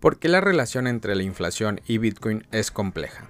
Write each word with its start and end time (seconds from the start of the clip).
¿Por 0.00 0.18
qué 0.18 0.30
la 0.30 0.40
relación 0.40 0.86
entre 0.86 1.14
la 1.14 1.24
inflación 1.24 1.82
y 1.86 1.98
Bitcoin 1.98 2.46
es 2.52 2.70
compleja? 2.70 3.26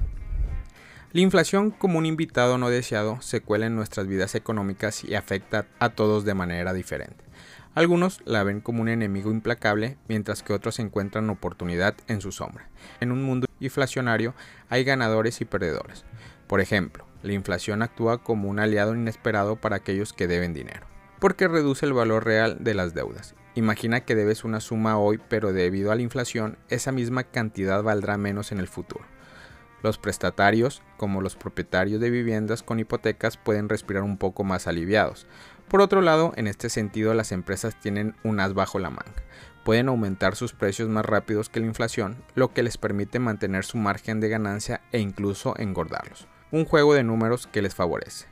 La 1.11 1.21
inflación, 1.21 1.73
como 1.73 1.99
un 1.99 2.07
invitado 2.07 2.59
no 2.59 2.71
deseado, 2.71 3.21
se 3.23 3.41
cuela 3.41 3.67
en 3.67 3.75
nuestras 3.75 4.07
vidas 4.07 4.37
económicas 4.37 5.03
y 5.03 5.17
afecta 5.17 5.67
a 5.81 5.89
todos 5.89 6.25
de 6.25 6.35
manera 6.35 6.73
diferente. 6.73 7.25
Algunos 7.75 8.21
la 8.25 8.45
ven 8.45 8.61
como 8.61 8.83
un 8.83 8.89
enemigo 8.89 9.33
implacable, 9.33 9.99
mientras 10.07 10.45
que 10.45 10.53
otros 10.53 10.79
encuentran 10.79 11.29
oportunidad 11.29 11.97
en 12.07 12.21
su 12.21 12.31
sombra. 12.31 12.69
En 13.01 13.11
un 13.11 13.25
mundo 13.25 13.49
inflacionario 13.59 14.37
hay 14.69 14.85
ganadores 14.85 15.41
y 15.41 15.47
perdedores. 15.47 16.05
Por 16.47 16.61
ejemplo, 16.61 17.05
la 17.25 17.33
inflación 17.33 17.83
actúa 17.83 18.23
como 18.23 18.49
un 18.49 18.61
aliado 18.61 18.95
inesperado 18.95 19.57
para 19.57 19.75
aquellos 19.75 20.13
que 20.13 20.29
deben 20.29 20.55
dinero, 20.55 20.87
porque 21.19 21.49
reduce 21.49 21.85
el 21.85 21.95
valor 21.95 22.25
real 22.25 22.59
de 22.61 22.75
las 22.75 22.95
deudas 22.95 23.35
Imagina 23.57 24.01
que 24.01 24.15
debes 24.15 24.45
una 24.45 24.61
suma 24.61 24.97
hoy, 24.97 25.21
pero 25.29 25.53
debido 25.53 25.91
a 25.91 25.97
la 25.97 26.03
inflación, 26.03 26.57
esa 26.69 26.93
misma 26.93 27.25
cantidad 27.25 27.83
valdrá 27.83 28.17
menos 28.17 28.53
en 28.53 28.61
el 28.61 28.69
futuro. 28.69 29.05
Los 29.83 29.99
prestatarios, 29.99 30.83
como 30.97 31.21
los 31.21 31.35
propietarios 31.35 32.01
de 32.01 32.11
viviendas 32.11 32.63
con 32.63 32.79
hipotecas, 32.79 33.37
pueden 33.37 33.69
respirar 33.69 34.05
un 34.05 34.19
poco 34.19 34.45
más 34.45 34.69
aliviados. 34.69 35.27
Por 35.69 35.81
otro 35.81 36.01
lado, 36.01 36.33
en 36.37 36.47
este 36.47 36.69
sentido, 36.69 37.13
las 37.15 37.33
empresas 37.33 37.75
tienen 37.81 38.15
un 38.23 38.39
as 38.39 38.55
bajo 38.55 38.79
la 38.79 38.91
manga. 38.91 39.25
Pueden 39.65 39.89
aumentar 39.89 40.37
sus 40.37 40.53
precios 40.53 40.89
más 40.89 41.05
rápidos 41.05 41.49
que 41.49 41.61
la 41.61 41.67
inflación, 41.67 42.23
lo 42.35 42.53
que 42.53 42.63
les 42.63 42.79
permite 42.79 43.19
mantener 43.19 43.65
su 43.65 43.79
margen 43.79 44.21
de 44.21 44.29
ganancia 44.29 44.81
e 44.93 45.01
incluso 45.01 45.55
engordarlos. 45.59 46.29
Un 46.53 46.67
juego 46.67 46.95
de 46.95 47.03
números 47.03 47.49
que 47.49 47.63
les 47.63 47.75
favorece. 47.75 48.27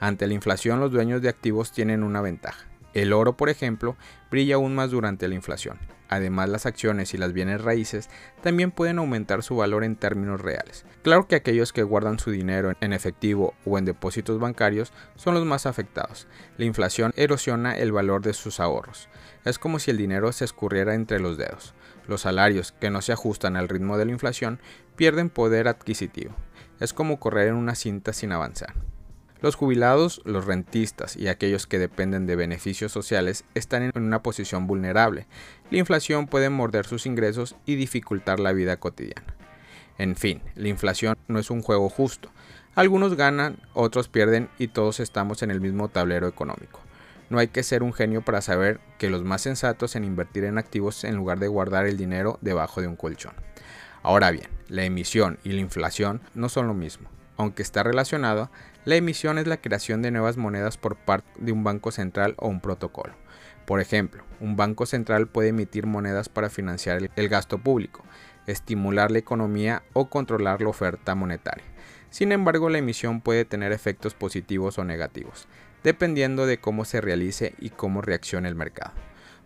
Ante 0.00 0.26
la 0.26 0.34
inflación, 0.34 0.80
los 0.80 0.92
dueños 0.92 1.20
de 1.20 1.28
activos 1.28 1.72
tienen 1.72 2.02
una 2.02 2.20
ventaja 2.20 2.66
el 2.96 3.12
oro, 3.12 3.36
por 3.36 3.50
ejemplo, 3.50 3.96
brilla 4.30 4.54
aún 4.54 4.74
más 4.74 4.90
durante 4.90 5.28
la 5.28 5.34
inflación. 5.34 5.78
Además, 6.08 6.48
las 6.48 6.66
acciones 6.66 7.12
y 7.14 7.18
las 7.18 7.32
bienes 7.32 7.60
raíces 7.60 8.08
también 8.42 8.70
pueden 8.70 8.98
aumentar 8.98 9.42
su 9.42 9.56
valor 9.56 9.84
en 9.84 9.96
términos 9.96 10.40
reales. 10.40 10.86
Claro 11.02 11.26
que 11.26 11.34
aquellos 11.34 11.72
que 11.72 11.82
guardan 11.82 12.18
su 12.18 12.30
dinero 12.30 12.72
en 12.80 12.92
efectivo 12.92 13.54
o 13.64 13.76
en 13.76 13.84
depósitos 13.84 14.38
bancarios 14.38 14.92
son 15.16 15.34
los 15.34 15.44
más 15.44 15.66
afectados. 15.66 16.26
La 16.56 16.64
inflación 16.64 17.12
erosiona 17.16 17.76
el 17.76 17.92
valor 17.92 18.22
de 18.22 18.32
sus 18.32 18.60
ahorros. 18.60 19.08
Es 19.44 19.58
como 19.58 19.78
si 19.78 19.90
el 19.90 19.98
dinero 19.98 20.32
se 20.32 20.44
escurriera 20.44 20.94
entre 20.94 21.18
los 21.18 21.36
dedos. 21.36 21.74
Los 22.06 22.22
salarios 22.22 22.72
que 22.72 22.90
no 22.90 23.02
se 23.02 23.12
ajustan 23.12 23.56
al 23.56 23.68
ritmo 23.68 23.98
de 23.98 24.06
la 24.06 24.12
inflación 24.12 24.60
pierden 24.94 25.28
poder 25.28 25.68
adquisitivo. 25.68 26.34
Es 26.80 26.92
como 26.92 27.18
correr 27.18 27.48
en 27.48 27.56
una 27.56 27.74
cinta 27.74 28.12
sin 28.12 28.32
avanzar. 28.32 28.74
Los 29.42 29.54
jubilados, 29.54 30.22
los 30.24 30.46
rentistas 30.46 31.16
y 31.16 31.28
aquellos 31.28 31.66
que 31.66 31.78
dependen 31.78 32.26
de 32.26 32.36
beneficios 32.36 32.90
sociales 32.90 33.44
están 33.54 33.82
en 33.82 33.92
una 33.94 34.22
posición 34.22 34.66
vulnerable. 34.66 35.26
La 35.70 35.78
inflación 35.78 36.26
puede 36.26 36.48
morder 36.48 36.86
sus 36.86 37.06
ingresos 37.06 37.54
y 37.66 37.74
dificultar 37.74 38.40
la 38.40 38.52
vida 38.52 38.78
cotidiana. 38.78 39.34
En 39.98 40.16
fin, 40.16 40.42
la 40.54 40.68
inflación 40.68 41.16
no 41.28 41.38
es 41.38 41.50
un 41.50 41.62
juego 41.62 41.88
justo. 41.88 42.30
Algunos 42.74 43.14
ganan, 43.14 43.58
otros 43.72 44.08
pierden 44.08 44.48
y 44.58 44.68
todos 44.68 45.00
estamos 45.00 45.42
en 45.42 45.50
el 45.50 45.60
mismo 45.60 45.88
tablero 45.88 46.28
económico. 46.28 46.80
No 47.28 47.38
hay 47.38 47.48
que 47.48 47.62
ser 47.62 47.82
un 47.82 47.92
genio 47.92 48.22
para 48.22 48.40
saber 48.40 48.80
que 48.98 49.10
los 49.10 49.24
más 49.24 49.42
sensatos 49.42 49.96
en 49.96 50.04
invertir 50.04 50.44
en 50.44 50.58
activos 50.58 51.02
en 51.04 51.16
lugar 51.16 51.38
de 51.38 51.48
guardar 51.48 51.86
el 51.86 51.96
dinero 51.96 52.38
debajo 52.40 52.80
de 52.80 52.86
un 52.86 52.96
colchón. 52.96 53.34
Ahora 54.02 54.30
bien, 54.30 54.48
la 54.68 54.84
emisión 54.84 55.38
y 55.42 55.50
la 55.50 55.60
inflación 55.60 56.20
no 56.34 56.48
son 56.48 56.68
lo 56.68 56.74
mismo. 56.74 57.08
Aunque 57.36 57.62
está 57.62 57.82
relacionado, 57.82 58.50
la 58.86 58.94
emisión 58.94 59.36
es 59.38 59.48
la 59.48 59.56
creación 59.56 60.00
de 60.00 60.12
nuevas 60.12 60.36
monedas 60.36 60.76
por 60.76 60.94
parte 60.94 61.28
de 61.40 61.50
un 61.50 61.64
banco 61.64 61.90
central 61.90 62.36
o 62.38 62.46
un 62.46 62.60
protocolo. 62.60 63.14
Por 63.66 63.80
ejemplo, 63.80 64.22
un 64.38 64.54
banco 64.54 64.86
central 64.86 65.26
puede 65.26 65.48
emitir 65.48 65.86
monedas 65.86 66.28
para 66.28 66.50
financiar 66.50 67.10
el 67.16 67.28
gasto 67.28 67.58
público, 67.58 68.04
estimular 68.46 69.10
la 69.10 69.18
economía 69.18 69.82
o 69.92 70.08
controlar 70.08 70.62
la 70.62 70.68
oferta 70.68 71.16
monetaria. 71.16 71.64
Sin 72.10 72.30
embargo, 72.30 72.70
la 72.70 72.78
emisión 72.78 73.22
puede 73.22 73.44
tener 73.44 73.72
efectos 73.72 74.14
positivos 74.14 74.78
o 74.78 74.84
negativos, 74.84 75.48
dependiendo 75.82 76.46
de 76.46 76.58
cómo 76.58 76.84
se 76.84 77.00
realice 77.00 77.54
y 77.58 77.70
cómo 77.70 78.02
reaccione 78.02 78.48
el 78.48 78.54
mercado. 78.54 78.92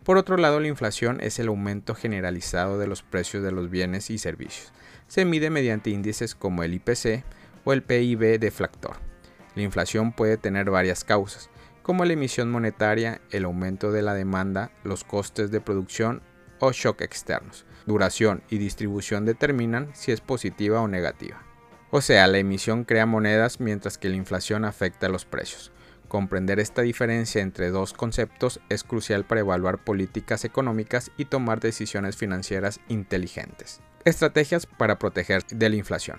Por 0.05 0.19
otro 0.19 0.37
lado, 0.37 0.61
la 0.61 0.69
inflación 0.69 1.19
es 1.23 1.39
el 1.39 1.49
aumento 1.49 1.95
generalizado 1.95 2.79
de 2.79 2.89
los 2.89 3.03
precios 3.03 3.43
de 3.43 3.53
los 3.53 3.71
bienes 3.71 4.11
y 4.11 4.19
servicios. 4.19 4.71
Se 5.09 5.25
mide 5.25 5.49
mediante 5.49 5.89
índices 5.89 6.35
como 6.35 6.63
el 6.63 6.75
IPC 6.75 7.25
o 7.65 7.73
el 7.73 7.83
PIB 7.83 8.39
deflactor 8.39 9.10
la 9.55 9.63
inflación 9.63 10.13
puede 10.13 10.37
tener 10.37 10.71
varias 10.71 11.05
causas, 11.05 11.51
como 11.83 12.05
la 12.05 12.13
emisión 12.13 12.51
monetaria, 12.51 13.21
el 13.31 13.45
aumento 13.45 13.91
de 13.91 14.03
la 14.03 14.15
demanda, 14.15 14.71
los 14.85 15.05
costes 15.05 15.51
de 15.51 15.61
producción 15.61 16.23
o 16.61 16.73
shock 16.73 17.01
externos. 17.01 17.65
Duración 17.87 18.43
y 18.49 18.59
distribución 18.59 19.25
determinan 19.25 19.91
si 19.95 20.13
es 20.13 20.21
positiva 20.21 20.81
o 20.81 20.89
negativa. 20.89 21.43
O 21.91 22.01
sea, 22.01 22.27
la 22.29 22.39
emisión 22.39 22.85
crea 22.85 23.07
monedas 23.07 23.59
mientras 23.59 23.99
que 23.99 24.09
la 24.09 24.17
inflación 24.17 24.65
afecta 24.65 25.09
los 25.09 25.25
precios. 25.25 25.73
Comprender 26.07 26.61
esta 26.61 26.83
diferencia 26.83 27.41
entre 27.41 27.71
dos 27.71 27.93
conceptos 27.93 28.61
es 28.69 28.85
crucial 28.85 29.25
para 29.25 29.41
evaluar 29.41 29.83
políticas 29.83 30.45
económicas 30.45 31.11
y 31.17 31.25
tomar 31.25 31.61
decisiones 31.61 32.17
financieras 32.17 32.81
inteligentes. 32.89 33.81
Estrategias 34.05 34.67
para 34.67 34.99
proteger 34.99 35.45
de 35.47 35.69
la 35.69 35.77
inflación. 35.77 36.19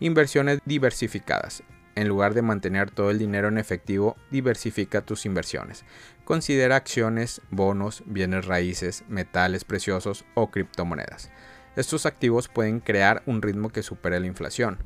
Inversiones 0.00 0.60
diversificadas. 0.64 1.62
En 1.96 2.08
lugar 2.08 2.34
de 2.34 2.42
mantener 2.42 2.90
todo 2.90 3.10
el 3.10 3.18
dinero 3.18 3.48
en 3.48 3.56
efectivo, 3.56 4.16
diversifica 4.30 5.00
tus 5.00 5.24
inversiones. 5.24 5.86
Considera 6.26 6.76
acciones, 6.76 7.40
bonos, 7.50 8.02
bienes 8.04 8.44
raíces, 8.44 9.02
metales 9.08 9.64
preciosos 9.64 10.26
o 10.34 10.50
criptomonedas. 10.50 11.30
Estos 11.74 12.04
activos 12.04 12.48
pueden 12.48 12.80
crear 12.80 13.22
un 13.24 13.40
ritmo 13.40 13.70
que 13.70 13.82
supere 13.82 14.20
la 14.20 14.26
inflación. 14.26 14.76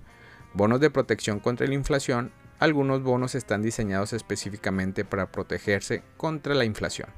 Bonos 0.55 0.79
de 0.79 0.91
protección 0.91 1.41
contra 1.41 1.67
la 1.67 1.75
inflación. 1.75 2.31
Algunos 2.61 3.03
bonos 3.03 3.35
están 3.35 3.61
diseñados 3.61 4.13
específicamente 4.13 5.05
para 5.05 5.33
protegerse 5.33 6.05
contra 6.17 6.55
la 6.55 6.65
inflación. 6.65 7.09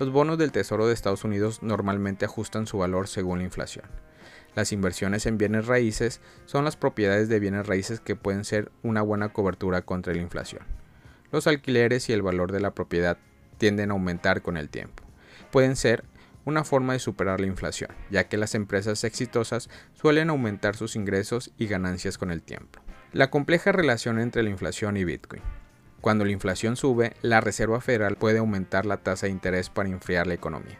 Los 0.00 0.10
bonos 0.10 0.38
del 0.38 0.50
Tesoro 0.50 0.88
de 0.88 0.94
Estados 0.94 1.22
Unidos 1.22 1.62
normalmente 1.62 2.24
ajustan 2.24 2.66
su 2.66 2.78
valor 2.78 3.06
según 3.06 3.38
la 3.38 3.44
inflación. 3.44 3.84
Las 4.56 4.72
inversiones 4.72 5.26
en 5.26 5.36
bienes 5.36 5.66
raíces 5.66 6.22
son 6.46 6.64
las 6.64 6.76
propiedades 6.76 7.28
de 7.28 7.38
bienes 7.38 7.66
raíces 7.66 8.00
que 8.00 8.16
pueden 8.16 8.42
ser 8.42 8.72
una 8.82 9.02
buena 9.02 9.28
cobertura 9.28 9.82
contra 9.82 10.14
la 10.14 10.22
inflación. 10.22 10.62
Los 11.30 11.46
alquileres 11.46 12.08
y 12.08 12.14
el 12.14 12.22
valor 12.22 12.52
de 12.52 12.60
la 12.60 12.74
propiedad 12.74 13.18
tienden 13.58 13.90
a 13.90 13.92
aumentar 13.92 14.40
con 14.40 14.56
el 14.56 14.70
tiempo. 14.70 15.02
Pueden 15.52 15.76
ser 15.76 16.04
una 16.46 16.64
forma 16.64 16.94
de 16.94 17.00
superar 17.00 17.38
la 17.38 17.48
inflación, 17.48 17.90
ya 18.10 18.28
que 18.28 18.38
las 18.38 18.54
empresas 18.54 19.04
exitosas 19.04 19.68
suelen 19.92 20.30
aumentar 20.30 20.74
sus 20.74 20.96
ingresos 20.96 21.52
y 21.58 21.66
ganancias 21.66 22.16
con 22.16 22.30
el 22.30 22.40
tiempo. 22.40 22.80
La 23.12 23.30
compleja 23.30 23.72
relación 23.72 24.18
entre 24.18 24.42
la 24.42 24.48
inflación 24.50 24.96
y 24.96 25.04
Bitcoin. 25.04 25.42
Cuando 26.00 26.24
la 26.24 26.32
inflación 26.32 26.76
sube, 26.76 27.12
la 27.20 27.42
Reserva 27.42 27.82
Federal 27.82 28.16
puede 28.16 28.38
aumentar 28.38 28.86
la 28.86 28.96
tasa 28.96 29.26
de 29.26 29.32
interés 29.32 29.68
para 29.68 29.90
enfriar 29.90 30.26
la 30.26 30.34
economía. 30.34 30.78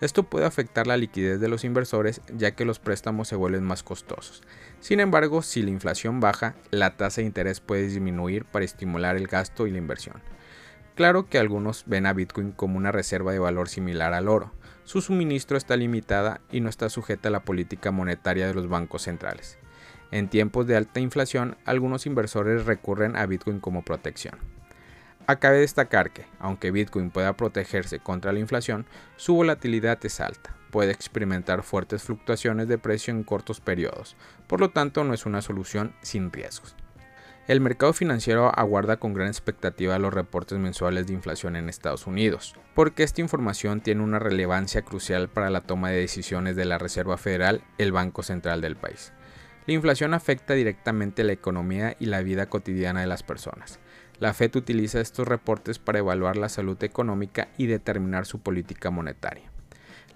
Esto 0.00 0.22
puede 0.22 0.46
afectar 0.46 0.86
la 0.86 0.96
liquidez 0.96 1.40
de 1.40 1.48
los 1.48 1.64
inversores 1.64 2.20
ya 2.32 2.52
que 2.52 2.64
los 2.64 2.78
préstamos 2.78 3.26
se 3.26 3.36
vuelven 3.36 3.64
más 3.64 3.82
costosos. 3.82 4.42
Sin 4.80 5.00
embargo, 5.00 5.42
si 5.42 5.62
la 5.62 5.70
inflación 5.70 6.20
baja, 6.20 6.54
la 6.70 6.96
tasa 6.96 7.20
de 7.20 7.26
interés 7.26 7.60
puede 7.60 7.82
disminuir 7.88 8.44
para 8.44 8.64
estimular 8.64 9.16
el 9.16 9.26
gasto 9.26 9.66
y 9.66 9.72
la 9.72 9.78
inversión. 9.78 10.22
Claro 10.94 11.28
que 11.28 11.38
algunos 11.38 11.84
ven 11.86 12.06
a 12.06 12.12
Bitcoin 12.12 12.52
como 12.52 12.76
una 12.76 12.92
reserva 12.92 13.32
de 13.32 13.38
valor 13.38 13.68
similar 13.68 14.14
al 14.14 14.28
oro. 14.28 14.52
Su 14.84 15.00
suministro 15.00 15.56
está 15.56 15.76
limitada 15.76 16.40
y 16.50 16.60
no 16.60 16.68
está 16.68 16.88
sujeta 16.88 17.28
a 17.28 17.32
la 17.32 17.44
política 17.44 17.90
monetaria 17.90 18.46
de 18.46 18.54
los 18.54 18.68
bancos 18.68 19.02
centrales. 19.02 19.58
En 20.10 20.28
tiempos 20.28 20.66
de 20.66 20.76
alta 20.76 21.00
inflación, 21.00 21.56
algunos 21.64 22.06
inversores 22.06 22.64
recurren 22.64 23.16
a 23.16 23.26
Bitcoin 23.26 23.60
como 23.60 23.84
protección. 23.84 24.57
Acabe 25.30 25.58
destacar 25.58 26.10
que, 26.10 26.24
aunque 26.38 26.70
Bitcoin 26.70 27.10
pueda 27.10 27.36
protegerse 27.36 27.98
contra 27.98 28.32
la 28.32 28.38
inflación, 28.38 28.86
su 29.16 29.34
volatilidad 29.34 29.98
es 30.06 30.20
alta. 30.20 30.56
Puede 30.70 30.90
experimentar 30.90 31.62
fuertes 31.62 32.02
fluctuaciones 32.02 32.66
de 32.66 32.78
precio 32.78 33.12
en 33.12 33.24
cortos 33.24 33.60
periodos, 33.60 34.16
por 34.46 34.60
lo 34.60 34.70
tanto 34.70 35.04
no 35.04 35.12
es 35.12 35.26
una 35.26 35.42
solución 35.42 35.92
sin 36.00 36.32
riesgos. 36.32 36.76
El 37.46 37.60
mercado 37.60 37.92
financiero 37.92 38.50
aguarda 38.58 38.96
con 38.96 39.12
gran 39.12 39.28
expectativa 39.28 39.98
los 39.98 40.14
reportes 40.14 40.58
mensuales 40.58 41.06
de 41.06 41.12
inflación 41.12 41.56
en 41.56 41.68
Estados 41.68 42.06
Unidos, 42.06 42.54
porque 42.74 43.02
esta 43.02 43.20
información 43.20 43.82
tiene 43.82 44.02
una 44.02 44.18
relevancia 44.18 44.80
crucial 44.80 45.28
para 45.28 45.50
la 45.50 45.60
toma 45.60 45.90
de 45.90 46.00
decisiones 46.00 46.56
de 46.56 46.64
la 46.64 46.78
Reserva 46.78 47.18
Federal, 47.18 47.62
el 47.76 47.92
Banco 47.92 48.22
Central 48.22 48.62
del 48.62 48.76
país. 48.76 49.12
La 49.66 49.74
inflación 49.74 50.14
afecta 50.14 50.54
directamente 50.54 51.22
la 51.22 51.32
economía 51.32 51.94
y 52.00 52.06
la 52.06 52.22
vida 52.22 52.46
cotidiana 52.46 53.02
de 53.02 53.06
las 53.06 53.22
personas. 53.22 53.78
La 54.20 54.34
FED 54.34 54.56
utiliza 54.56 55.00
estos 55.00 55.28
reportes 55.28 55.78
para 55.78 56.00
evaluar 56.00 56.36
la 56.36 56.48
salud 56.48 56.82
económica 56.82 57.48
y 57.56 57.66
determinar 57.66 58.26
su 58.26 58.40
política 58.40 58.90
monetaria. 58.90 59.50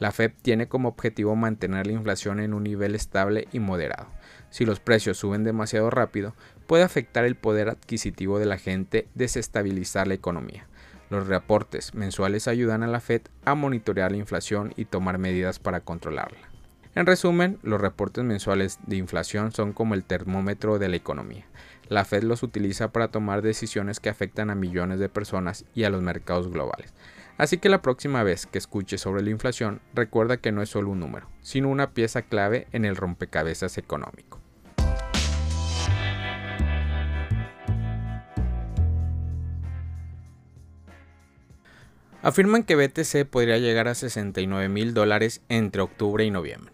La 0.01 0.11
FED 0.11 0.33
tiene 0.43 0.67
como 0.67 0.89
objetivo 0.89 1.37
mantener 1.37 1.87
la 1.87 1.93
inflación 1.93 2.41
en 2.41 2.55
un 2.55 2.65
nivel 2.65 2.97
estable 2.97 3.47
y 3.53 3.61
moderado. 3.61 4.09
Si 4.51 4.65
los 4.65 4.81
precios 4.81 5.19
suben 5.19 5.45
demasiado 5.45 5.89
rápido, 5.91 6.35
puede 6.67 6.83
afectar 6.83 7.25
el 7.25 7.37
poder 7.37 7.69
adquisitivo 7.69 8.41
de 8.41 8.47
la 8.47 8.59
gente, 8.59 9.07
desestabilizar 9.15 10.09
la 10.09 10.15
economía. 10.15 10.67
Los 11.09 11.29
reportes 11.29 11.95
mensuales 11.95 12.49
ayudan 12.49 12.83
a 12.83 12.89
la 12.89 12.99
Fed 12.99 13.23
a 13.45 13.55
monitorear 13.55 14.11
la 14.11 14.19
inflación 14.19 14.73
y 14.77 14.87
tomar 14.87 15.19
medidas 15.19 15.61
para 15.61 15.81
controlarla. 15.81 16.53
En 16.95 17.07
resumen, 17.07 17.59
los 17.63 17.81
reportes 17.81 18.25
mensuales 18.25 18.79
de 18.87 18.97
inflación 18.97 19.53
son 19.53 19.73
como 19.73 19.95
el 19.95 20.05
termómetro 20.05 20.79
de 20.79 20.89
la 20.89 20.97
economía. 20.97 21.47
La 21.89 22.05
Fed 22.05 22.23
los 22.23 22.43
utiliza 22.43 22.93
para 22.93 23.09
tomar 23.09 23.43
decisiones 23.43 24.01
que 24.01 24.09
afectan 24.09 24.51
a 24.51 24.55
millones 24.55 24.99
de 24.99 25.09
personas 25.09 25.65
y 25.75 25.85
a 25.85 25.91
los 25.91 26.03
mercados 26.03 26.51
globales. 26.51 26.95
Así 27.39 27.59
que 27.59 27.69
la 27.69 27.83
próxima 27.83 28.23
vez 28.23 28.47
que 28.47 28.59
escuches 28.59 29.01
sobre 29.01 29.23
la 29.23 29.31
inflación, 29.31 29.81
recuerda 29.95 30.37
que 30.37 30.53
no 30.53 30.63
es 30.63 30.69
solo 30.69 30.91
un 30.91 31.01
número, 31.01 31.29
sino 31.41 31.69
una 31.69 31.91
pieza 31.91 32.23
clave 32.23 32.67
en 32.73 32.85
el 32.85 32.97
rompecabezas 32.97 33.79
económico. 33.79 34.39
Afirman 42.23 42.63
que 42.63 42.77
BTC 42.77 43.29
podría 43.29 43.59
llegar 43.59 43.89
a 43.89 43.97
69 43.97 44.69
mil 44.69 44.95
dólares 44.95 45.41
entre 45.49 45.83
octubre 45.83 46.25
y 46.25 46.31
noviembre. 46.31 46.73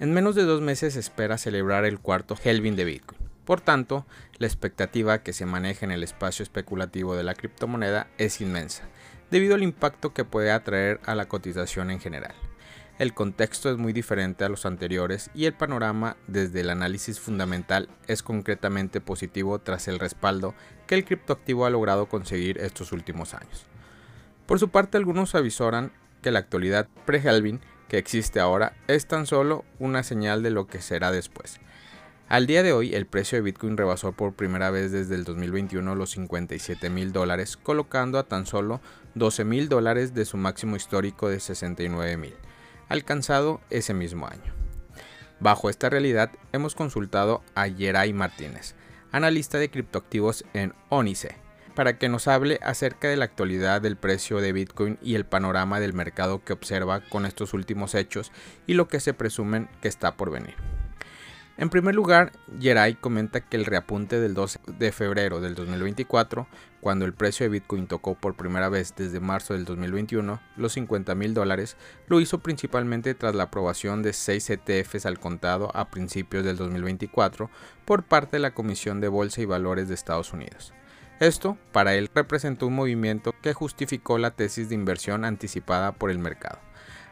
En 0.00 0.12
menos 0.12 0.34
de 0.34 0.42
dos 0.42 0.60
meses 0.60 0.94
se 0.94 1.00
espera 1.00 1.38
celebrar 1.38 1.86
el 1.86 1.98
cuarto 1.98 2.36
Helvin 2.44 2.76
de 2.76 2.84
Bitcoin. 2.84 3.21
Por 3.44 3.60
tanto, 3.60 4.06
la 4.38 4.46
expectativa 4.46 5.22
que 5.22 5.32
se 5.32 5.46
maneja 5.46 5.84
en 5.84 5.92
el 5.92 6.02
espacio 6.02 6.42
especulativo 6.42 7.16
de 7.16 7.24
la 7.24 7.34
criptomoneda 7.34 8.06
es 8.18 8.40
inmensa, 8.40 8.84
debido 9.30 9.54
al 9.54 9.62
impacto 9.62 10.14
que 10.14 10.24
puede 10.24 10.52
atraer 10.52 11.00
a 11.04 11.14
la 11.14 11.26
cotización 11.26 11.90
en 11.90 12.00
general. 12.00 12.34
El 12.98 13.14
contexto 13.14 13.70
es 13.70 13.78
muy 13.78 13.92
diferente 13.92 14.44
a 14.44 14.48
los 14.48 14.64
anteriores 14.64 15.30
y 15.34 15.46
el 15.46 15.54
panorama 15.54 16.16
desde 16.28 16.60
el 16.60 16.70
análisis 16.70 17.18
fundamental 17.18 17.88
es 18.06 18.22
concretamente 18.22 19.00
positivo 19.00 19.58
tras 19.58 19.88
el 19.88 19.98
respaldo 19.98 20.54
que 20.86 20.94
el 20.94 21.04
criptoactivo 21.04 21.66
ha 21.66 21.70
logrado 21.70 22.06
conseguir 22.06 22.58
estos 22.58 22.92
últimos 22.92 23.34
años. 23.34 23.66
Por 24.46 24.60
su 24.60 24.68
parte, 24.68 24.98
algunos 24.98 25.34
avisoran 25.34 25.90
que 26.20 26.30
la 26.30 26.40
actualidad 26.40 26.86
pre-Helvin 27.06 27.60
que 27.88 27.98
existe 27.98 28.38
ahora 28.38 28.74
es 28.86 29.06
tan 29.06 29.26
solo 29.26 29.64
una 29.78 30.02
señal 30.02 30.42
de 30.42 30.50
lo 30.50 30.66
que 30.66 30.80
será 30.80 31.10
después. 31.10 31.60
Al 32.32 32.46
día 32.46 32.62
de 32.62 32.72
hoy, 32.72 32.94
el 32.94 33.04
precio 33.04 33.36
de 33.36 33.42
Bitcoin 33.42 33.76
rebasó 33.76 34.12
por 34.12 34.32
primera 34.32 34.70
vez 34.70 34.90
desde 34.90 35.16
el 35.16 35.24
2021 35.24 35.94
los 35.94 36.12
57 36.12 36.88
mil 36.88 37.12
dólares, 37.12 37.58
colocando 37.58 38.18
a 38.18 38.22
tan 38.22 38.46
solo 38.46 38.80
12 39.16 39.44
mil 39.44 39.68
dólares 39.68 40.14
de 40.14 40.24
su 40.24 40.38
máximo 40.38 40.76
histórico 40.76 41.28
de 41.28 41.40
69 41.40 42.16
mil, 42.16 42.34
alcanzado 42.88 43.60
ese 43.68 43.92
mismo 43.92 44.26
año. 44.26 44.50
Bajo 45.40 45.68
esta 45.68 45.90
realidad, 45.90 46.30
hemos 46.52 46.74
consultado 46.74 47.42
a 47.54 47.66
Yeray 47.66 48.14
Martínez, 48.14 48.76
analista 49.10 49.58
de 49.58 49.70
criptoactivos 49.70 50.46
en 50.54 50.72
Onice, 50.88 51.36
para 51.74 51.98
que 51.98 52.08
nos 52.08 52.28
hable 52.28 52.60
acerca 52.62 53.08
de 53.08 53.18
la 53.18 53.26
actualidad 53.26 53.82
del 53.82 53.96
precio 53.96 54.40
de 54.40 54.54
Bitcoin 54.54 54.98
y 55.02 55.16
el 55.16 55.26
panorama 55.26 55.80
del 55.80 55.92
mercado 55.92 56.42
que 56.42 56.54
observa 56.54 57.02
con 57.10 57.26
estos 57.26 57.52
últimos 57.52 57.94
hechos 57.94 58.32
y 58.66 58.72
lo 58.72 58.88
que 58.88 59.00
se 59.00 59.12
presumen 59.12 59.68
que 59.82 59.88
está 59.88 60.16
por 60.16 60.30
venir. 60.30 60.71
En 61.58 61.68
primer 61.68 61.94
lugar, 61.94 62.32
Yeray 62.58 62.94
comenta 62.94 63.42
que 63.42 63.58
el 63.58 63.66
reapunte 63.66 64.18
del 64.18 64.32
12 64.32 64.58
de 64.78 64.90
febrero 64.90 65.42
del 65.42 65.54
2024, 65.54 66.48
cuando 66.80 67.04
el 67.04 67.12
precio 67.12 67.44
de 67.44 67.50
Bitcoin 67.50 67.86
tocó 67.86 68.14
por 68.14 68.36
primera 68.36 68.70
vez 68.70 68.94
desde 68.96 69.20
marzo 69.20 69.52
del 69.52 69.66
2021 69.66 70.40
los 70.56 70.72
50 70.72 71.14
mil 71.14 71.34
dólares, 71.34 71.76
lo 72.08 72.20
hizo 72.20 72.38
principalmente 72.38 73.14
tras 73.14 73.34
la 73.34 73.44
aprobación 73.44 74.02
de 74.02 74.14
6 74.14 74.48
ETFs 74.48 75.04
al 75.04 75.20
contado 75.20 75.70
a 75.76 75.90
principios 75.90 76.42
del 76.42 76.56
2024 76.56 77.50
por 77.84 78.02
parte 78.02 78.38
de 78.38 78.40
la 78.40 78.54
Comisión 78.54 79.02
de 79.02 79.08
Bolsa 79.08 79.42
y 79.42 79.44
Valores 79.44 79.88
de 79.88 79.94
Estados 79.94 80.32
Unidos. 80.32 80.72
Esto, 81.20 81.58
para 81.70 81.94
él, 81.94 82.10
representó 82.14 82.66
un 82.66 82.74
movimiento 82.74 83.34
que 83.42 83.52
justificó 83.52 84.16
la 84.16 84.30
tesis 84.30 84.70
de 84.70 84.74
inversión 84.74 85.26
anticipada 85.26 85.92
por 85.92 86.10
el 86.10 86.18
mercado, 86.18 86.58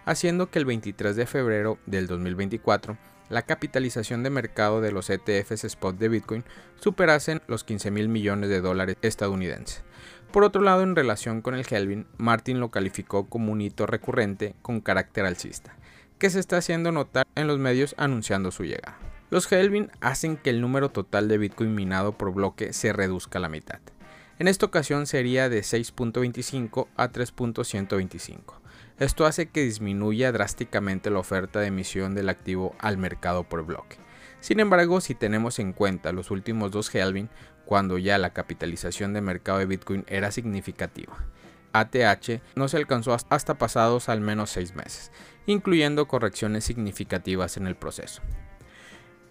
haciendo 0.07 0.51
que 0.51 0.59
el 0.59 0.65
23 0.65 1.15
de 1.15 1.27
febrero 1.27 1.79
del 1.85 2.07
2024 2.07 2.97
la 3.31 3.43
capitalización 3.43 4.23
de 4.23 4.29
mercado 4.29 4.83
de 4.83 4.93
los 4.93 5.09
ETFs 5.09 5.65
spot 5.65 5.97
de 5.97 6.09
Bitcoin 6.09 6.45
superasen 6.79 7.41
los 7.47 7.65
15 7.65 7.91
mil 7.91 8.09
millones 8.09 8.51
de 8.51 8.61
dólares 8.61 8.97
estadounidenses. 9.01 9.83
Por 10.33 10.45
otro 10.45 10.61
lado, 10.63 10.83
en 10.83 10.95
relación 10.95 11.41
con 11.41 11.55
el 11.55 11.65
Helvin, 11.69 12.07
Martin 12.19 12.61
lo 12.61 12.71
calificó 12.71 13.29
como 13.29 13.53
un 13.53 13.61
hito 13.61 13.87
recurrente 13.87 14.55
con 14.63 14.81
carácter 14.81 15.25
alcista, 15.25 15.75
que 16.19 16.31
se 16.31 16.39
está 16.39 16.59
haciendo 16.59 16.93
notar 16.93 17.27
en 17.35 17.47
los 17.47 17.59
medios 17.59 17.95
anunciando 17.99 18.51
su 18.51 18.65
llegada. 18.65 18.99
Los 19.31 19.51
Helvin 19.51 19.91
hacen 20.01 20.37
que 20.37 20.51
el 20.51 20.61
número 20.61 20.89
total 20.91 21.29
de 21.29 21.39
Bitcoin 21.39 21.75
minado 21.75 22.13
por 22.13 22.35
bloque 22.35 22.73
se 22.73 22.93
reduzca 22.93 23.39
a 23.39 23.43
la 23.43 23.49
mitad. 23.49 23.81
En 24.41 24.49
esta 24.49 24.67
ocasión 24.67 25.07
sería 25.07 25.49
de 25.49 25.61
6.25 25.61 26.89
a 26.97 27.11
3.125. 27.11 28.55
Esto 29.01 29.25
hace 29.25 29.49
que 29.49 29.63
disminuya 29.63 30.31
drásticamente 30.31 31.09
la 31.09 31.21
oferta 31.21 31.59
de 31.59 31.69
emisión 31.69 32.15
del 32.15 32.29
activo 32.29 32.77
al 32.79 32.99
mercado 32.99 33.45
por 33.45 33.65
bloque. 33.65 33.97
Sin 34.41 34.61
embargo, 34.61 35.01
si 35.01 35.15
tenemos 35.15 35.59
en 35.59 35.73
cuenta 35.73 36.13
los 36.13 36.31
últimos 36.31 36.71
dos 36.71 36.95
Helvin, 36.95 37.31
cuando 37.65 37.97
ya 37.97 38.19
la 38.19 38.35
capitalización 38.35 39.15
de 39.15 39.23
mercado 39.23 39.59
de 39.59 39.65
Bitcoin 39.65 40.05
era 40.07 40.31
significativa, 40.31 41.17
ATH 41.73 42.43
no 42.57 42.69
se 42.69 42.77
alcanzó 42.77 43.17
hasta 43.31 43.55
pasados 43.57 44.11
al 44.11 44.21
menos 44.21 44.51
6 44.51 44.75
meses, 44.75 45.13
incluyendo 45.47 46.07
correcciones 46.07 46.65
significativas 46.65 47.57
en 47.57 47.67
el 47.67 47.77
proceso. 47.77 48.21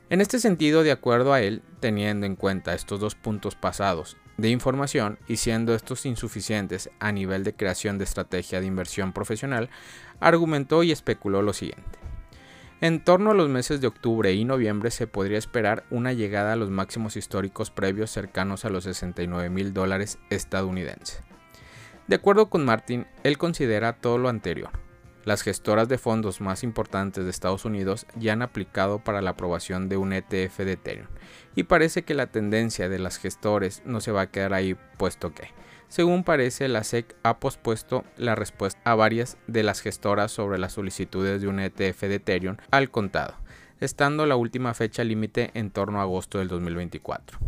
En 0.10 0.20
este 0.20 0.40
sentido, 0.40 0.82
de 0.82 0.92
acuerdo 0.92 1.32
a 1.32 1.42
él, 1.42 1.62
teniendo 1.80 2.26
en 2.26 2.36
cuenta 2.36 2.74
estos 2.74 3.00
dos 3.00 3.14
puntos 3.14 3.56
pasados 3.56 4.18
de 4.42 4.50
información 4.50 5.20
y 5.28 5.38
siendo 5.38 5.76
estos 5.76 6.06
insuficientes 6.06 6.90
a 7.00 7.12
nivel 7.12 7.44
de 7.44 7.54
creación 7.54 7.98
de 7.98 8.04
estrategia 8.04 8.60
de 8.60 8.68
inversión 8.68 9.14
profesional, 9.14 9.70
argumentó 10.20 10.84
y 10.84 10.92
especuló 10.92 11.42
lo 11.42 11.54
siguiente. 11.54 12.00
En 12.82 13.04
torno 13.04 13.32
a 13.32 13.34
los 13.34 13.50
meses 13.50 13.82
de 13.82 13.88
octubre 13.88 14.34
y 14.34 14.46
noviembre 14.46 14.90
se 14.90 15.06
podría 15.06 15.38
esperar 15.38 15.84
una 15.90 16.14
llegada 16.14 16.54
a 16.54 16.56
los 16.56 16.70
máximos 16.70 17.18
históricos 17.18 17.72
previos 17.72 18.10
cercanos 18.10 18.64
a 18.64 18.70
los 18.70 18.86
69 18.86 19.50
mil 19.50 19.74
dólares 19.74 20.18
estadounidenses. 20.30 21.22
De 22.08 22.16
acuerdo 22.16 22.50
con 22.50 22.64
Martin, 22.64 23.06
él 23.24 23.38
considera 23.38 23.94
todo 23.94 24.18
lo 24.18 24.30
anterior, 24.30 24.72
las 25.26 25.42
gestoras 25.42 25.88
de 25.90 25.98
fondos 25.98 26.42
más 26.42 26.64
importantes 26.64 27.24
de 27.24 27.30
Estados 27.30 27.66
Unidos 27.66 28.06
ya 28.16 28.34
han 28.34 28.42
aplicado 28.42 29.04
para 29.04 29.22
la 29.22 29.32
aprobación 29.32 29.90
de 29.90 29.98
un 29.98 30.14
ETF 30.14 30.60
de 30.60 30.74
Ethereum 30.74 31.08
y 31.56 31.64
parece 31.64 32.04
que 32.04 32.14
la 32.14 32.28
tendencia 32.28 32.90
de 32.90 33.00
las 33.00 33.18
gestores 33.18 33.82
no 33.86 34.02
se 34.02 34.12
va 34.12 34.22
a 34.22 34.32
quedar 34.32 34.54
ahí 34.54 34.76
puesto 34.98 35.34
que, 35.34 35.50
según 35.90 36.24
parece, 36.24 36.68
la 36.68 36.84
SEC 36.84 37.16
ha 37.24 37.40
pospuesto 37.40 38.04
la 38.16 38.36
respuesta 38.36 38.80
a 38.84 38.96
varias 38.96 39.38
de 39.48 39.64
las 39.64 39.82
gestoras 39.82 40.32
sobre 40.32 40.60
las 40.60 40.74
solicitudes 40.74 41.42
de 41.42 41.48
un 41.48 41.60
ETF 41.60 42.02
de 42.02 42.16
Ethereum 42.16 42.58
al 42.70 42.92
contado, 42.92 43.36
estando 43.80 44.26
la 44.26 44.36
última 44.36 44.74
fecha 44.74 45.04
límite 45.04 45.50
en 45.56 45.72
torno 45.72 46.00
a 46.00 46.04
agosto 46.04 46.38
del 46.38 46.48
2024. 46.48 47.40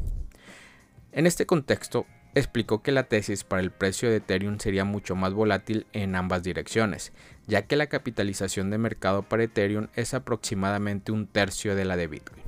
En 1.11 1.27
este 1.27 1.45
contexto, 1.45 2.07
explicó 2.35 2.81
que 2.81 2.91
la 2.91 3.03
tesis 3.03 3.43
para 3.43 3.61
el 3.61 3.71
precio 3.71 4.09
de 4.09 4.17
Ethereum 4.17 4.59
sería 4.59 4.85
mucho 4.85 5.15
más 5.15 5.33
volátil 5.33 5.85
en 5.93 6.15
ambas 6.15 6.43
direcciones, 6.43 7.11
ya 7.47 7.63
que 7.63 7.75
la 7.75 7.87
capitalización 7.87 8.69
de 8.69 8.77
mercado 8.77 9.23
para 9.23 9.43
Ethereum 9.43 9.87
es 9.95 10.13
aproximadamente 10.13 11.11
un 11.11 11.27
tercio 11.27 11.75
de 11.75 11.85
la 11.85 11.97
de 11.97 12.07
Bitcoin. 12.07 12.43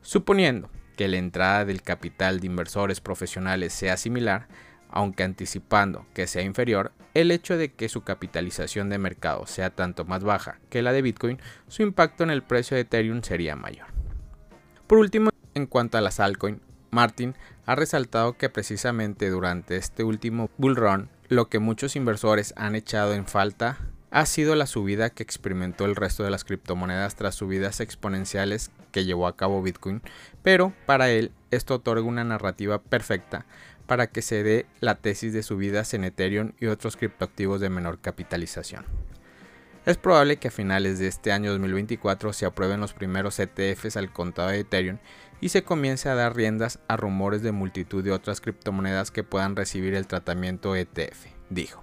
Suponiendo 0.00 0.70
que 0.96 1.08
la 1.08 1.18
entrada 1.18 1.64
del 1.64 1.82
capital 1.82 2.40
de 2.40 2.46
inversores 2.46 3.00
profesionales 3.00 3.72
sea 3.72 3.96
similar, 3.96 4.48
aunque 4.90 5.22
anticipando 5.22 6.06
que 6.14 6.26
sea 6.26 6.42
inferior, 6.42 6.92
el 7.14 7.30
hecho 7.30 7.56
de 7.56 7.72
que 7.72 7.88
su 7.88 8.02
capitalización 8.02 8.88
de 8.88 8.98
mercado 8.98 9.46
sea 9.46 9.70
tanto 9.70 10.04
más 10.04 10.24
baja 10.24 10.58
que 10.70 10.82
la 10.82 10.92
de 10.92 11.02
Bitcoin, 11.02 11.38
su 11.68 11.82
impacto 11.82 12.24
en 12.24 12.30
el 12.30 12.42
precio 12.42 12.74
de 12.74 12.82
Ethereum 12.82 13.22
sería 13.22 13.54
mayor. 13.54 13.86
Por 14.86 14.98
último, 14.98 15.30
en 15.54 15.66
cuanto 15.66 15.98
a 15.98 16.00
las 16.00 16.20
altcoins, 16.20 16.60
Martin 16.90 17.34
ha 17.66 17.74
resaltado 17.74 18.36
que 18.36 18.48
precisamente 18.48 19.30
durante 19.30 19.76
este 19.76 20.04
último 20.04 20.50
bull 20.56 20.76
run, 20.76 21.08
lo 21.28 21.48
que 21.48 21.58
muchos 21.58 21.96
inversores 21.96 22.54
han 22.56 22.74
echado 22.74 23.14
en 23.14 23.26
falta 23.26 23.78
ha 24.10 24.24
sido 24.24 24.54
la 24.54 24.66
subida 24.66 25.10
que 25.10 25.22
experimentó 25.22 25.84
el 25.84 25.96
resto 25.96 26.24
de 26.24 26.30
las 26.30 26.44
criptomonedas 26.44 27.14
tras 27.14 27.34
subidas 27.34 27.80
exponenciales 27.80 28.70
que 28.90 29.04
llevó 29.04 29.26
a 29.26 29.36
cabo 29.36 29.62
Bitcoin, 29.62 30.02
pero 30.42 30.72
para 30.86 31.10
él 31.10 31.30
esto 31.50 31.74
otorga 31.74 32.06
una 32.06 32.24
narrativa 32.24 32.80
perfecta 32.80 33.44
para 33.86 34.06
que 34.06 34.22
se 34.22 34.42
dé 34.42 34.66
la 34.80 34.96
tesis 34.96 35.32
de 35.32 35.42
subidas 35.42 35.94
en 35.94 36.04
Ethereum 36.04 36.52
y 36.58 36.66
otros 36.66 36.96
criptoactivos 36.96 37.60
de 37.60 37.70
menor 37.70 37.98
capitalización. 38.00 38.84
Es 39.88 39.96
probable 39.96 40.36
que 40.36 40.48
a 40.48 40.50
finales 40.50 40.98
de 40.98 41.06
este 41.06 41.32
año 41.32 41.50
2024 41.52 42.34
se 42.34 42.44
aprueben 42.44 42.78
los 42.78 42.92
primeros 42.92 43.38
ETFs 43.38 43.96
al 43.96 44.12
contado 44.12 44.50
de 44.50 44.58
Ethereum 44.58 44.98
y 45.40 45.48
se 45.48 45.64
comience 45.64 46.10
a 46.10 46.14
dar 46.14 46.36
riendas 46.36 46.78
a 46.88 46.98
rumores 46.98 47.40
de 47.40 47.52
multitud 47.52 48.04
de 48.04 48.12
otras 48.12 48.42
criptomonedas 48.42 49.10
que 49.10 49.24
puedan 49.24 49.56
recibir 49.56 49.94
el 49.94 50.06
tratamiento 50.06 50.76
ETF, 50.76 51.28
dijo. 51.48 51.82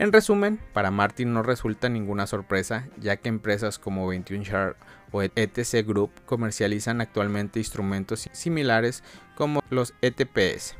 En 0.00 0.12
resumen, 0.12 0.58
para 0.72 0.90
Martin 0.90 1.32
no 1.32 1.44
resulta 1.44 1.88
ninguna 1.88 2.26
sorpresa, 2.26 2.88
ya 2.98 3.16
que 3.16 3.28
empresas 3.28 3.78
como 3.78 4.08
21 4.08 4.42
Share 4.42 4.76
o 5.12 5.22
ETC 5.22 5.86
Group 5.86 6.10
comercializan 6.26 7.00
actualmente 7.00 7.60
instrumentos 7.60 8.28
similares 8.32 9.04
como 9.36 9.62
los 9.70 9.94
ETPS 10.02 10.74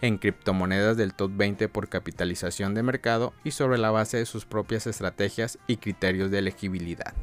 en 0.00 0.18
criptomonedas 0.18 0.96
del 0.96 1.14
top 1.14 1.32
20 1.34 1.68
por 1.68 1.88
capitalización 1.88 2.74
de 2.74 2.82
mercado 2.82 3.32
y 3.44 3.52
sobre 3.52 3.78
la 3.78 3.90
base 3.90 4.16
de 4.16 4.26
sus 4.26 4.44
propias 4.44 4.86
estrategias 4.86 5.58
y 5.66 5.76
criterios 5.76 6.30
de 6.30 6.38
elegibilidad. 6.38 7.14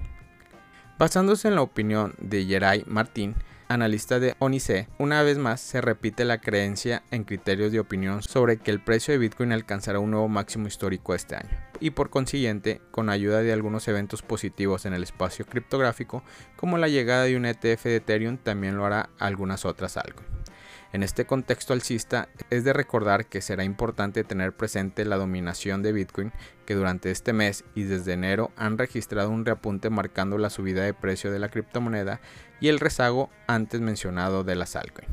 Basándose 1.00 1.48
en 1.48 1.56
la 1.56 1.62
opinión 1.62 2.14
de 2.20 2.46
Geray 2.46 2.84
Martín, 2.88 3.36
analista 3.68 4.20
de 4.20 4.36
ONICE, 4.40 4.88
una 4.98 5.24
vez 5.24 5.38
más 5.38 5.60
se 5.60 5.82
repite 5.82 6.26
la 6.26 6.40
creencia 6.40 7.04
en 7.12 7.24
criterios 7.24 7.72
de 7.72 7.80
opinión 7.80 8.22
sobre 8.22 8.58
que 8.58 8.72
el 8.72 8.80
precio 8.80 9.12
de 9.12 9.18
Bitcoin 9.18 9.52
alcanzará 9.52 10.00
un 10.00 10.12
nuevo 10.12 10.30
máximo 10.30 10.68
histórico 10.68 11.16
este 11.16 11.36
año, 11.36 11.58
y 11.80 11.92
por 11.92 12.10
consiguiente, 12.10 12.82
con 12.92 13.10
ayuda 13.10 13.42
de 13.42 13.54
algunos 13.54 13.88
eventos 13.88 14.22
positivos 14.22 14.86
en 14.86 14.94
el 14.94 15.04
espacio 15.04 15.46
criptográfico, 15.46 16.24
como 16.56 16.78
la 16.78 16.88
llegada 16.88 17.24
de 17.24 17.36
un 17.36 17.46
ETF 17.46 17.84
de 17.86 17.96
Ethereum, 17.98 18.38
también 18.38 18.78
lo 18.78 18.86
hará 18.86 19.10
algunas 19.20 19.66
otras 19.66 19.98
algo. 19.98 20.33
En 20.94 21.02
este 21.02 21.26
contexto 21.26 21.74
alcista 21.74 22.30
es 22.52 22.64
de 22.64 22.72
recordar 22.72 23.26
que 23.26 23.42
será 23.42 23.64
importante 23.64 24.24
tener 24.24 24.54
presente 24.54 25.06
la 25.06 25.18
dominación 25.18 25.82
de 25.82 25.92
Bitcoin 25.92 26.32
que 26.68 26.76
durante 26.76 27.10
este 27.10 27.34
mes 27.34 27.66
y 27.74 27.82
desde 27.82 28.14
enero 28.14 28.52
han 28.58 28.78
registrado 28.78 29.32
un 29.32 29.44
reapunte 29.44 29.90
marcando 29.90 30.38
la 30.38 30.52
subida 30.52 30.84
de 30.84 30.94
precio 30.94 31.32
de 31.32 31.40
la 31.40 31.50
criptomoneda 31.50 32.22
y 32.62 32.68
el 32.68 32.80
rezago 32.80 33.32
antes 33.48 33.82
mencionado 33.82 34.44
de 34.44 34.54
las 34.54 34.76
altcoin. 34.76 35.10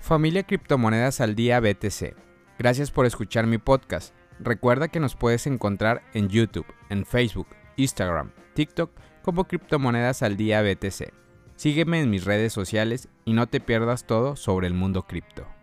Familia 0.00 0.42
Criptomonedas 0.42 1.20
al 1.20 1.36
Día 1.36 1.60
BTC. 1.60 2.16
Gracias 2.58 2.90
por 2.90 3.06
escuchar 3.06 3.46
mi 3.46 3.58
podcast. 3.58 4.12
Recuerda 4.40 4.88
que 4.88 4.98
nos 4.98 5.14
puedes 5.14 5.46
encontrar 5.46 6.02
en 6.12 6.28
YouTube, 6.28 6.66
en 6.90 7.06
Facebook, 7.06 7.46
Instagram, 7.76 8.32
TikTok 8.54 8.90
como 9.22 9.44
Criptomonedas 9.44 10.24
al 10.24 10.36
Día 10.36 10.60
BTC. 10.60 11.23
Sígueme 11.56 12.00
en 12.00 12.10
mis 12.10 12.24
redes 12.24 12.52
sociales 12.52 13.08
y 13.24 13.32
no 13.32 13.46
te 13.46 13.60
pierdas 13.60 14.06
todo 14.06 14.36
sobre 14.36 14.66
el 14.66 14.74
mundo 14.74 15.02
cripto. 15.02 15.53